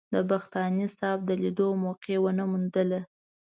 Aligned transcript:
د 0.13 0.15
بختاني 0.31 0.85
صاحب 0.97 1.19
د 1.25 1.31
لیدو 1.43 1.67
موقع 1.83 2.15
ونه 2.23 2.43
موندله. 2.51 2.99